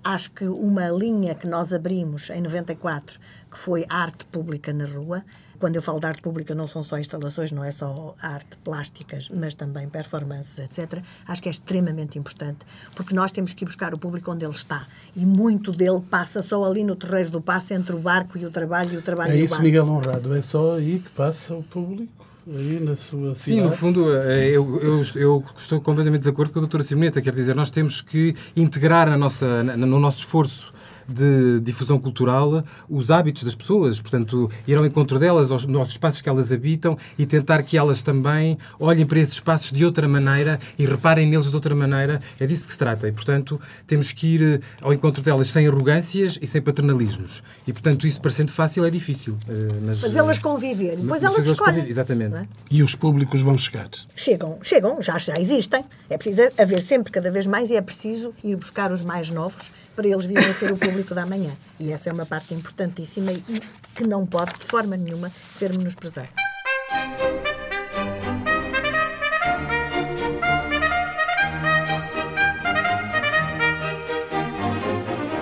[0.04, 5.24] acho que uma linha que nós abrimos em 94, que foi arte pública na rua,
[5.60, 9.30] quando eu falo de arte pública, não são só instalações, não é só arte plásticas,
[9.30, 11.02] mas também performances, etc.
[11.28, 12.60] Acho que é extremamente importante,
[12.96, 14.88] porque nós temos que ir buscar o público onde ele está.
[15.16, 18.52] E muito dele passa só ali no terreiro do passo entre o barco e o
[18.52, 19.60] trabalho e o trabalho É isso.
[19.62, 23.40] Miguel Honrado, é só aí que passa o público, aí na sua cidade.
[23.40, 27.22] Sim, no fundo, eh, eu, eu, eu estou completamente de acordo com a doutora Simoneta.
[27.22, 30.74] Quer dizer, nós temos que integrar na nossa, na- no nosso esforço
[31.08, 36.22] de difusão cultural os hábitos das pessoas, portanto, ir ao encontro delas, aos, aos espaços
[36.22, 40.60] que elas habitam e tentar que elas também olhem para esses espaços de outra maneira
[40.78, 42.20] e reparem neles de outra maneira.
[42.40, 45.68] É disso que se trata e, portanto, temos que ir eh, ao encontro delas sem
[45.68, 47.42] arrogâncias e sem paternalismos.
[47.66, 49.38] E, portanto, isso parecendo fácil é difícil.
[49.48, 50.96] eh, Mas, Fazê-las eh, conviver.
[50.98, 51.74] Depois mas elas fazê-las escolhem.
[51.74, 52.36] conviver, exatamente.
[52.36, 52.48] é?
[52.70, 53.90] E os públicos vão chegar.
[54.16, 55.84] Chegam, chegam, já, já existem.
[56.10, 59.70] É preciso haver sempre cada vez mais e é preciso ir buscar os mais novos
[59.98, 61.52] para eles virem a ser o público da manhã.
[61.80, 63.42] E essa é uma parte importantíssima e
[63.96, 66.30] que não pode, de forma nenhuma, ser menosprezada.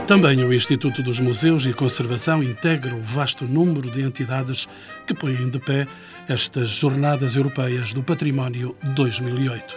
[0.07, 4.69] Também o Instituto dos Museus e Conservação integra o vasto número de entidades
[5.05, 5.85] que põem de pé
[6.29, 9.75] estas Jornadas Europeias do Património 2008.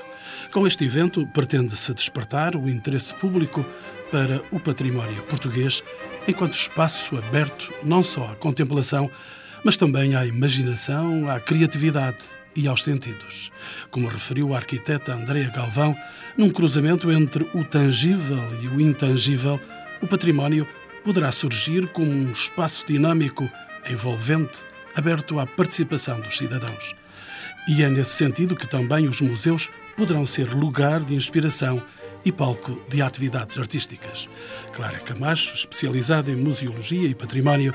[0.53, 3.65] Com este evento, pretende-se despertar o interesse público
[4.11, 5.83] para o património português
[6.27, 9.11] enquanto espaço aberto não só à contemplação,
[9.65, 13.51] mas também à imaginação, à criatividade e aos sentidos.
[13.91, 15.97] Como referiu a arquiteta Andrea Galvão,
[16.37, 19.61] num cruzamento entre o tangível e o intangível,
[20.03, 20.67] o património
[21.05, 23.49] poderá surgir como um espaço dinâmico,
[23.89, 26.95] envolvente, aberto à participação dos cidadãos.
[27.69, 31.83] E é nesse sentido que também os museus poderão ser lugar de inspiração
[32.25, 34.29] e palco de atividades artísticas.
[34.73, 37.73] Clara Camacho, especializada em museologia e património,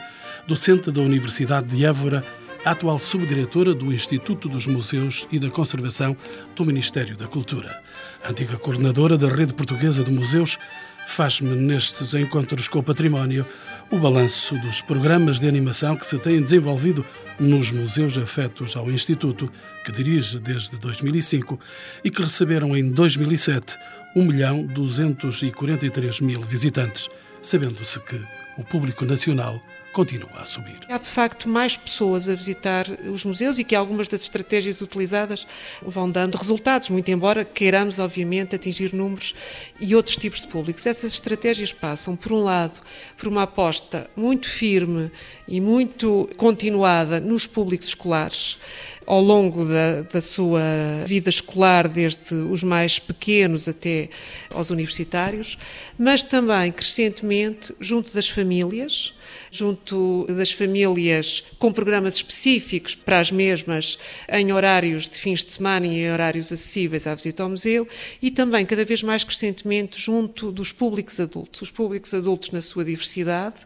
[0.48, 2.24] docente da Universidade de Évora,
[2.66, 6.16] atual subdiretora do Instituto dos Museus e da Conservação
[6.56, 7.82] do Ministério da Cultura,
[8.28, 10.58] antiga coordenadora da Rede Portuguesa de Museus,
[11.06, 13.46] faz-me nestes encontros com o património
[13.94, 17.06] o balanço dos programas de animação que se têm desenvolvido
[17.40, 19.52] nos museus afetos ao Instituto,
[19.86, 21.60] que dirige desde 2005
[22.04, 23.78] e que receberam em 2007
[24.16, 27.08] 1 milhão 243 mil visitantes,
[27.40, 28.20] sabendo-se que
[28.58, 29.62] o público nacional
[29.94, 30.80] continua a subir.
[30.90, 35.48] Há de facto mais pessoas a visitar os museus e que algumas das estratégias utilizadas
[35.82, 39.36] vão dando resultados, muito embora queiramos, obviamente, atingir números
[39.80, 40.86] e outros tipos de públicos.
[40.86, 42.82] Essas estratégias passam, por um lado,
[43.18, 45.12] por uma aposta muito firme
[45.48, 48.58] e muito continuada nos públicos escolares
[49.06, 50.62] ao longo da, da, sua
[51.06, 54.10] vida escolar, desde os mais pequenos até
[54.50, 55.58] aos universitários,
[55.98, 59.14] mas também crescentemente junto das famílias,
[59.52, 63.98] junto das famílias com programas específicos para as mesmas
[64.30, 67.88] em horários de fins de semana e em horários acessíveis à visita ao museu
[68.22, 72.86] e também cada vez mais crescentemente junto dos públicos adultos, os públicos adultos na sua
[72.86, 73.58] diversidade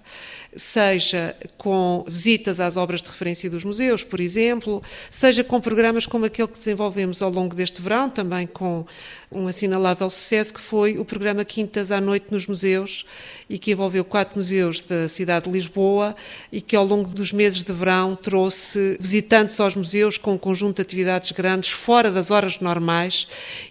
[0.57, 6.25] seja com visitas às obras de referência dos museus, por exemplo, seja com programas como
[6.25, 8.85] aquele que desenvolvemos ao longo deste verão, também com
[9.31, 13.05] um assinalável sucesso, que foi o programa Quintas à Noite nos Museus,
[13.49, 16.15] e que envolveu quatro museus da cidade de Lisboa,
[16.51, 20.77] e que ao longo dos meses de verão trouxe visitantes aos museus com um conjunto
[20.77, 23.27] de atividades grandes, fora das horas normais,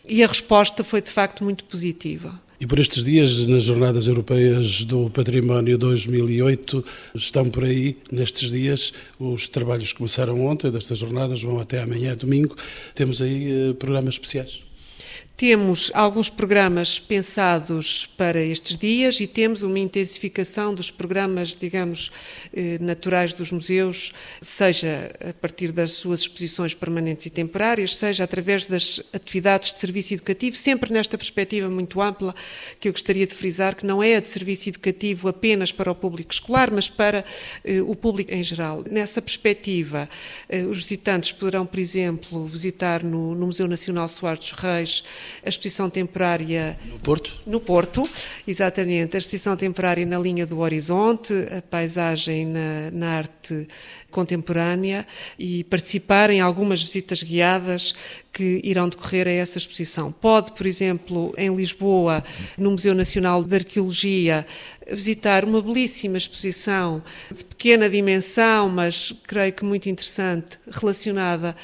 [0.07, 2.45] e a resposta foi de facto muito positiva.
[2.58, 8.92] E por estes dias, nas Jornadas Europeias do Património 2008, estão por aí, nestes dias,
[9.18, 12.56] os trabalhos começaram ontem, destas jornadas vão até amanhã, domingo.
[12.94, 14.65] Temos aí eh, programas especiais.
[15.37, 22.11] Temos alguns programas pensados para estes dias e temos uma intensificação dos programas, digamos,
[22.55, 28.64] eh, naturais dos museus, seja a partir das suas exposições permanentes e temporárias, seja através
[28.64, 32.35] das atividades de serviço educativo, sempre nesta perspectiva muito ampla,
[32.81, 35.94] que eu gostaria de frisar, que não é a de serviço educativo apenas para o
[35.94, 37.27] público escolar, mas para
[37.62, 38.83] eh, o público em geral.
[38.90, 40.09] Nessa perspectiva,
[40.49, 45.05] eh, os visitantes poderão, por exemplo, visitar no, Museu Nacional Soares dos Reis
[45.44, 46.78] a exposição temporária.
[46.86, 47.40] No Porto?
[47.46, 48.08] No Porto,
[48.46, 49.16] exatamente.
[49.16, 53.68] A exposição temporária na linha do horizonte, a paisagem na, na arte
[54.10, 55.06] contemporânea
[55.38, 57.94] e participar em algumas visitas guiadas
[58.32, 60.10] que irão decorrer a essa exposição.
[60.10, 62.24] Pode, por exemplo, em Lisboa,
[62.56, 64.46] no Museu Nacional de Arqueologia,
[64.90, 71.56] visitar uma belíssima exposição de pequena dimensão, mas creio que muito interessante, relacionada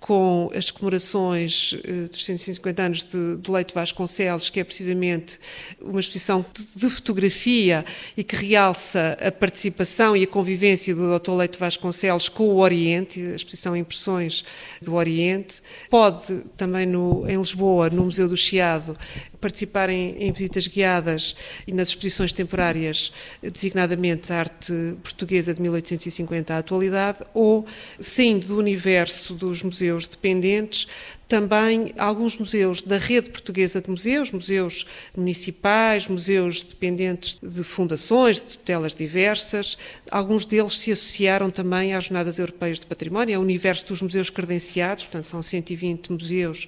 [0.00, 5.38] com as comemorações uh, dos 150 anos de, de Leite Vasconcelos, que é precisamente
[5.80, 7.84] uma exposição de, de, fotografia
[8.16, 11.32] e que realça a participação e a convivência do Dr.
[11.32, 14.44] Leite Vasconcelos com o Oriente, a exposição Impressões
[14.80, 15.60] do Oriente.
[15.90, 18.96] Pode também no, em Lisboa, no Museu do Chiado,
[19.40, 26.54] participar em, em, visitas guiadas e nas exposições temporárias, designadamente a arte portuguesa de 1850
[26.54, 27.64] à atualidade, ou,
[28.00, 30.88] saindo do universo dos museus dependentes,
[31.28, 38.56] também alguns museus da rede portuguesa de museus, museus municipais, museus dependentes de fundações, de
[38.56, 39.76] tutelas diversas.
[40.10, 45.04] Alguns deles se associaram também às Jornadas Europeias de Património, ao universo dos museus credenciados,
[45.04, 46.66] portanto são 120 museus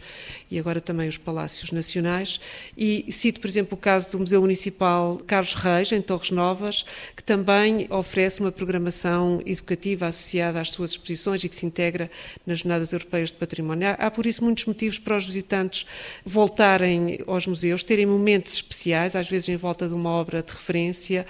[0.51, 2.39] e agora também os palácios nacionais.
[2.77, 6.85] E cito, por exemplo, o caso do Museu Municipal Carlos Reis, em Torres Novas,
[7.17, 12.11] que também oferece uma programação educativa associada às suas exposições e que se integra
[12.47, 13.97] nas Jornadas Europeias de Património.
[13.99, 15.87] Há, por isso muitos motivos para os visitantes
[16.25, 21.27] voltarem aos museus, terem momentos especiais, às vezes em volta de uma obra de referência,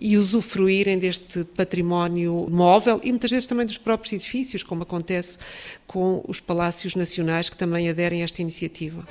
[0.00, 5.38] e usufruírem deste património móvel e muitas vezes também dos próprios edifícios, como acontece
[5.86, 9.06] com os palácios nacionais que também aderem a esta iniciativa.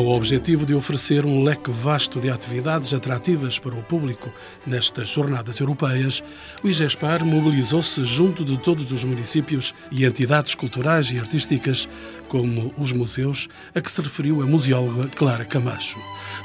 [0.00, 4.32] Com o objetivo de oferecer um leque vasto de atividades atrativas para o público
[4.66, 6.22] nestas jornadas europeias,
[6.64, 11.86] o IGESPAR mobilizou-se junto de todos os municípios e entidades culturais e artísticas,
[12.28, 15.98] como os museus, a que se referiu a museóloga Clara Camacho.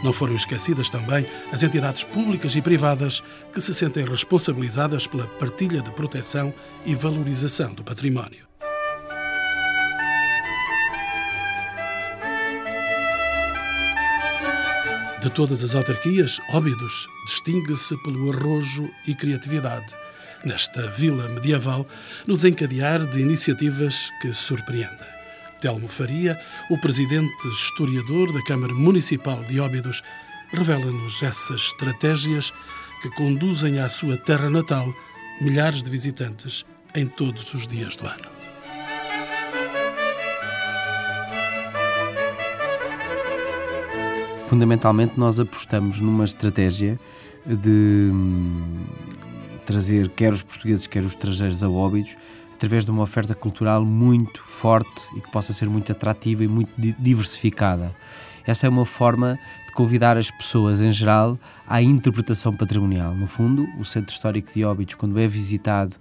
[0.03, 5.81] Não foram esquecidas também as entidades públicas e privadas que se sentem responsabilizadas pela partilha
[5.81, 6.51] de proteção
[6.85, 8.44] e valorização do património.
[15.25, 19.91] De todas as autarquias, Óbidos distingue-se pelo arrojo e criatividade,
[20.45, 21.87] nesta vila medieval,
[22.27, 25.07] nos encadear de iniciativas que surpreendem.
[25.59, 30.03] Telmo Faria, o presidente historiador da Câmara Municipal de Óbidos,
[30.53, 32.53] revela-nos essas estratégias
[33.01, 34.93] que conduzem à sua terra natal
[35.41, 36.63] milhares de visitantes
[36.93, 38.34] em todos os dias do ano.
[44.45, 46.99] Fundamentalmente, nós apostamos numa estratégia
[47.45, 48.85] de hum,
[49.65, 52.15] trazer quer os portugueses, quer os estrangeiros a Óbidos
[52.53, 56.71] através de uma oferta cultural muito forte e que possa ser muito atrativa e muito
[56.77, 57.93] diversificada.
[58.45, 61.37] Essa é uma forma de convidar as pessoas em geral
[61.67, 63.15] à interpretação patrimonial.
[63.15, 65.95] No fundo, o Centro Histórico de Óbidos, quando é visitado,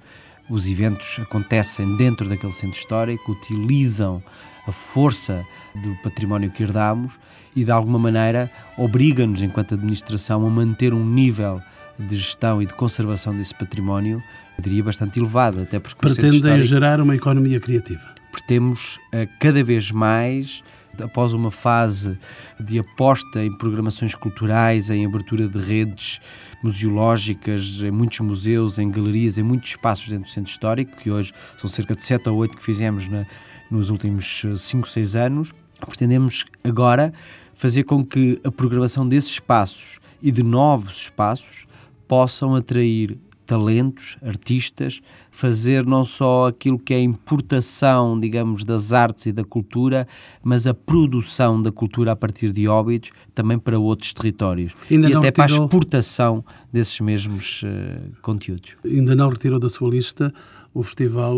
[0.49, 4.23] os eventos acontecem dentro daquele centro histórico, utilizam
[4.67, 7.19] a força do património que herdamos
[7.55, 11.61] e, de alguma maneira, obriga-nos, enquanto administração, a manter um nível
[11.99, 14.23] de gestão e de conservação desse património,
[14.59, 16.01] eu diria, bastante elevado, até porque...
[16.01, 18.03] Pretendem gerar uma economia criativa.
[18.33, 20.65] Pretemos, uh, cada vez mais,
[21.03, 22.19] após uma fase
[22.61, 26.21] de aposta em programações culturais, em abertura de redes
[26.63, 31.33] museológicas, em muitos museus, em galerias, em muitos espaços dentro do centro histórico, que hoje
[31.59, 33.27] são cerca de 7 ou 8 que fizemos na,
[33.71, 35.53] nos últimos 5, 6 anos,
[35.87, 37.13] pretendemos agora
[37.55, 41.67] fazer com que a programação desses espaços e de novos espaços
[42.09, 45.01] possam atrair talentos, artistas,
[45.35, 50.07] fazer não só aquilo que é a importação, digamos, das artes e da cultura,
[50.45, 54.73] mas a produção da cultura a partir de óbitos também para outros territórios.
[54.89, 55.33] Ainda e até retirou...
[55.33, 58.77] para a exportação desses mesmos uh, conteúdos.
[58.85, 60.33] Ainda não retirou da sua lista
[60.73, 61.37] o Festival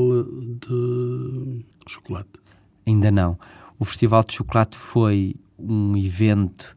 [0.61, 2.29] de Chocolate?
[2.87, 3.39] Ainda não.
[3.79, 6.76] O Festival de Chocolate foi um evento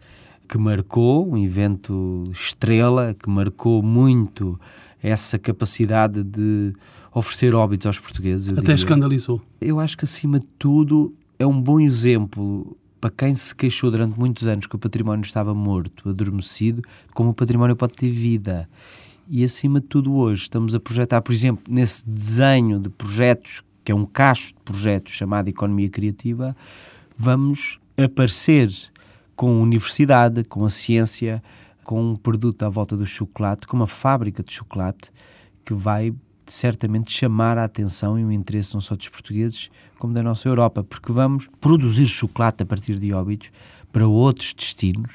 [0.49, 4.59] que marcou, um evento estrela, que marcou muito
[5.01, 6.73] essa capacidade de
[7.13, 8.57] oferecer óbitos aos portugueses.
[8.57, 9.39] Até escandalizou.
[9.61, 14.19] Eu acho que, acima de tudo, é um bom exemplo para quem se queixou durante
[14.19, 16.81] muitos anos que o património estava morto, adormecido,
[17.13, 18.67] como o património pode ter vida.
[19.29, 23.91] E, acima de tudo, hoje estamos a projetar, por exemplo, nesse desenho de projetos, que
[23.91, 26.57] é um cacho de projetos chamado Economia Criativa,
[27.15, 28.69] vamos aparecer
[29.39, 31.41] com a universidade, com a ciência,
[31.85, 35.13] com um produto à volta do chocolate, com uma fábrica de chocolate
[35.63, 36.13] que vai
[36.45, 40.83] certamente chamar a atenção e o interesse não só dos portugueses, como da nossa Europa,
[40.83, 43.49] porque vamos produzir chocolate a partir de óbitos
[43.93, 45.09] para outros destinos,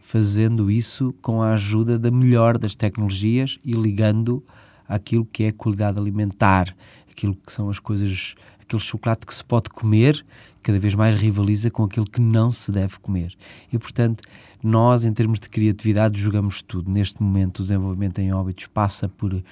[0.00, 4.40] fazendo isso com a ajuda da melhor das tecnologias e ligando
[4.86, 6.76] aquilo que é a qualidade alimentar,
[7.10, 10.24] aquilo que são as coisas, aquele chocolate que se pode comer
[10.64, 13.34] cada vez mais rivaliza com aquilo que não se deve comer.
[13.72, 14.22] E, portanto,
[14.62, 16.90] nós, em termos de criatividade, jogamos tudo.
[16.90, 19.44] Neste momento, o desenvolvimento em óbitos passa por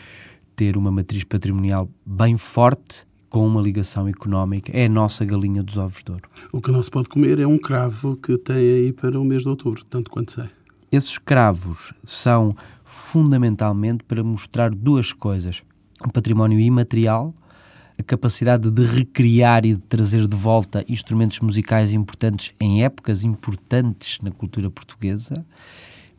[0.56, 4.70] ter uma matriz patrimonial bem forte, com uma ligação económica.
[4.74, 6.28] É a nossa galinha dos ovos de ouro.
[6.52, 9.42] O que não se pode comer é um cravo que tem aí para o mês
[9.42, 10.50] de outubro, tanto quanto sei.
[10.90, 12.50] Esses cravos são
[12.84, 15.62] fundamentalmente para mostrar duas coisas:
[16.06, 17.34] um património imaterial
[18.02, 24.18] a capacidade de recriar e de trazer de volta instrumentos musicais importantes em épocas importantes
[24.20, 25.34] na cultura portuguesa,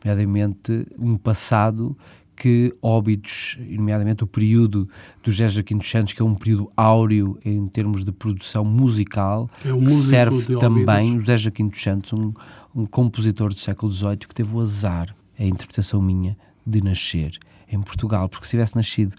[0.02, 1.96] nomeadamente um passado
[2.34, 4.88] que Óbidos, nomeadamente o período
[5.22, 9.72] do José dos Santos, que é um período áureo em termos de produção musical, é
[9.72, 12.32] um que serve também, José Joaquim dos Santos, um,
[12.74, 17.38] um compositor do século XVIII que teve o azar, a interpretação minha, de nascer
[17.70, 19.14] em Portugal, porque se tivesse nascido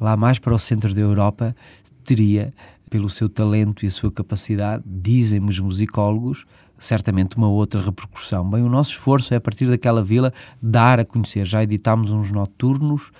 [0.00, 1.54] lá mais para o centro da Europa,
[2.04, 2.54] teria,
[2.88, 6.44] pelo seu talento e a sua capacidade, dizem os musicólogos,
[6.78, 8.48] certamente uma outra repercussão.
[8.48, 10.32] Bem, o nosso esforço é, a partir daquela vila,
[10.62, 11.44] dar a conhecer.
[11.44, 13.10] Já editámos uns noturnos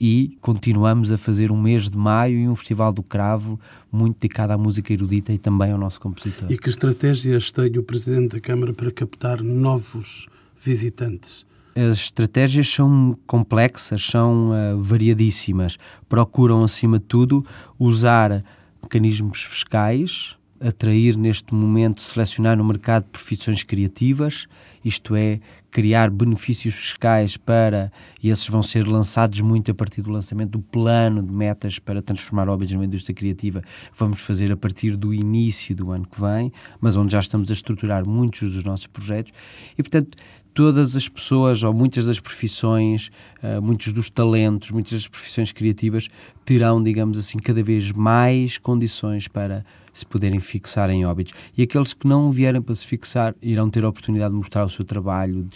[0.00, 3.58] e continuamos a fazer um mês de maio e um Festival do Cravo
[3.90, 6.50] muito dedicado à música erudita e também ao nosso compositor.
[6.50, 10.26] E que estratégias tem o Presidente da Câmara para captar novos
[10.60, 11.46] visitantes?
[11.74, 15.78] As estratégias são complexas, são uh, variadíssimas.
[16.08, 17.44] Procuram, acima de tudo,
[17.78, 18.44] usar
[18.82, 24.46] mecanismos fiscais, atrair neste momento, selecionar no mercado profissões criativas,
[24.84, 27.90] isto é, criar benefícios fiscais para,
[28.22, 32.02] e esses vão ser lançados muito a partir do lançamento do plano de metas para
[32.02, 33.62] transformar óbitos numa indústria criativa,
[33.96, 37.54] vamos fazer a partir do início do ano que vem, mas onde já estamos a
[37.54, 39.32] estruturar muitos dos nossos projetos.
[39.78, 40.16] E, portanto,
[40.54, 43.10] todas as pessoas, ou muitas das profissões,
[43.42, 46.08] uh, muitos dos talentos, muitas das profissões criativas
[46.44, 51.34] terão, digamos assim, cada vez mais condições para se poderem fixar em óbitos.
[51.56, 54.70] E aqueles que não vierem para se fixar irão ter a oportunidade de mostrar o
[54.72, 55.46] seu trabalho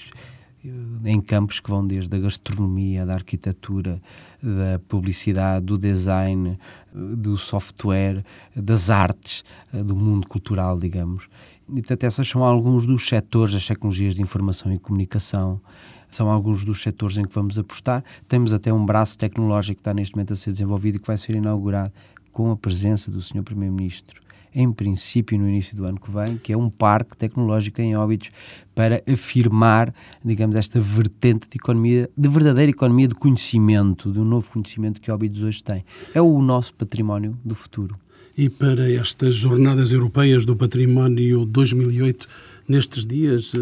[0.65, 0.69] eh,
[1.11, 4.01] em campos que vão desde a gastronomia, da arquitetura,
[4.43, 6.59] da publicidade, do design, eh,
[6.95, 11.29] do software, das artes, do mundo cultural, digamos
[11.69, 15.61] E, portanto, essas são alguns dos setores das tecnologias de informação e comunicação,
[16.09, 18.05] são alguns dos setores em que vamos apostar.
[18.29, 21.17] Temos até um braço tecnológico que está neste momento a ser desenvolvido e que vai
[21.17, 21.93] ser inaugurado
[22.33, 23.43] com a presença do Sr.
[23.43, 24.27] Primeiro-Ministro
[24.59, 28.31] em princípio no início do ano que vem, que é um parque tecnológico em Óbidos
[28.77, 34.51] para afirmar, digamos, esta vertente de economia, de verdadeira economia de conhecimento, de um novo
[34.51, 35.83] conhecimento que Óbidos hoje tem.
[36.15, 37.99] É o nosso património do futuro.
[38.37, 42.29] E para estas Jornadas Europeias do Património 2008,
[42.69, 43.59] nestes dias, eh,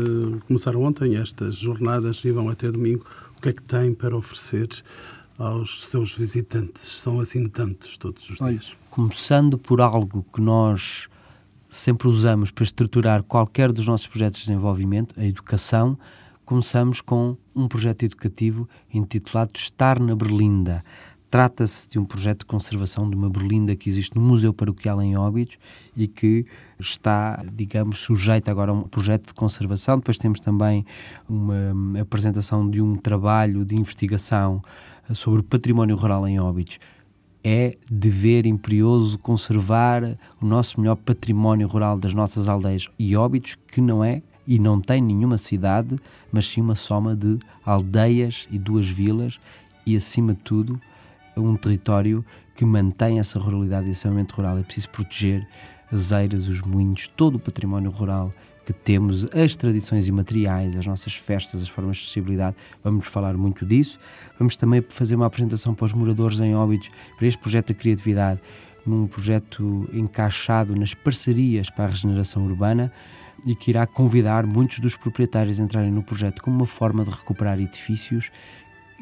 [0.49, 3.07] começaram ontem estas jornadas e vão até domingo,
[3.39, 4.69] o que é que tem para oferecer
[5.39, 6.89] aos seus visitantes?
[6.89, 8.41] São assim tantos todos os dias.
[8.41, 11.09] Olha começando por algo que nós
[11.75, 15.99] sempre usamos para estruturar qualquer dos nossos projetos de desenvolvimento, a educação,
[16.45, 20.85] começamos com um projeto educativo intitulado Estar na Berlinda.
[21.29, 25.17] Trata-se de um projeto de conservação de uma berlinda que existe no Museu Paroquial em
[25.17, 25.59] Óbidos
[25.97, 26.45] e que
[26.79, 29.99] está, digamos, sujeito agora a um projeto de conservação.
[29.99, 30.87] Depois temos também
[31.29, 34.63] uma apresentação de um trabalho de investigação
[35.13, 36.79] sobre o património rural em Óbidos
[37.45, 40.03] é dever imperioso conservar
[40.41, 44.81] o nosso melhor património rural das nossas aldeias e óbitos, que não é e não
[44.81, 45.97] tem nenhuma cidade,
[46.33, 49.39] mas sim uma soma de aldeias e duas vilas
[49.87, 50.81] e, acima de tudo,
[51.37, 52.25] um território
[52.55, 54.59] que mantém essa ruralidade e esse momento rural.
[54.59, 55.47] É preciso proteger
[55.93, 58.33] as eiras, os moinhos, todo o património rural
[58.65, 62.57] que temos, as tradições imateriais, as nossas festas, as formas de sociabilidade.
[62.83, 63.99] Vamos falar muito disso.
[64.39, 68.41] Vamos também fazer uma apresentação para os moradores em Óbidos para este projeto da criatividade,
[68.87, 72.93] num projeto encaixado nas parcerias para a regeneração urbana
[73.47, 77.11] e que irá convidar muitos dos proprietários a entrarem no projeto como uma forma de
[77.11, 78.31] recuperar edifícios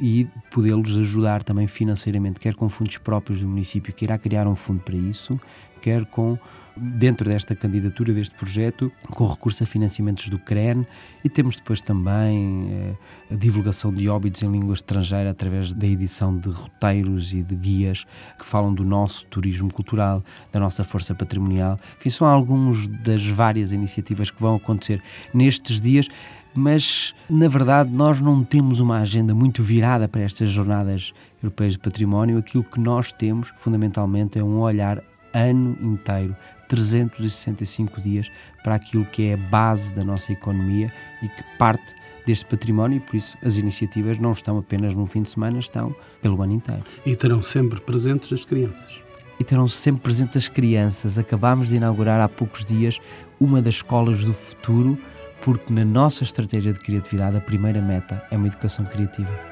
[0.01, 4.57] e podê-los ajudar também financeiramente, quer com fundos próprios do município, que irá criar um
[4.57, 5.39] fundo para isso,
[5.81, 6.39] quer com
[6.77, 10.87] dentro desta candidatura, deste projeto, com recurso a financiamentos do CREN
[11.25, 16.37] e temos depois também eh, a divulgação de óbitos em língua estrangeira através da edição
[16.37, 18.05] de roteiros e de guias
[18.39, 21.79] que falam do nosso turismo cultural, da nossa força patrimonial.
[21.99, 25.03] Enfim, são alguns das várias iniciativas que vão acontecer
[25.33, 26.09] nestes dias
[26.55, 31.13] mas na verdade nós não temos uma agenda muito virada para estas jornadas
[31.43, 32.39] europeias de património.
[32.39, 35.03] Aquilo que nós temos, fundamentalmente, é um olhar
[35.33, 36.37] ano inteiro
[36.73, 38.31] 365 dias
[38.65, 40.91] para aquilo que é a base da nossa economia
[41.23, 41.95] e que parte
[42.25, 45.95] deste património e por isso as iniciativas não estão apenas num fim de semana, estão
[46.23, 46.83] pelo ano inteiro.
[47.05, 49.03] E terão sempre presentes as crianças.
[49.39, 51.19] E terão sempre presentes as crianças.
[51.19, 52.99] Acabámos de inaugurar há poucos dias
[53.39, 54.97] uma das escolas do futuro,
[55.43, 59.52] porque na nossa estratégia de criatividade a primeira meta é uma educação criativa.